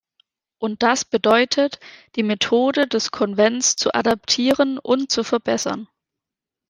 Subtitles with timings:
[0.57, 1.79] Und das bedeutet,
[2.15, 5.87] die Methode des Konvents zu adaptieren und zu verbessern.